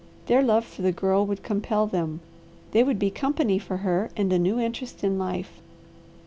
Their 0.25 0.41
love 0.41 0.65
for 0.65 0.81
the 0.81 0.91
Girl 0.91 1.27
would 1.27 1.43
compel 1.43 1.85
them. 1.85 2.21
They 2.71 2.83
would 2.83 2.97
be 2.97 3.11
company 3.11 3.59
for 3.59 3.77
her 3.85 4.09
and 4.17 4.33
a 4.33 4.39
new 4.39 4.59
interest 4.59 5.03
in 5.03 5.19
life. 5.19 5.61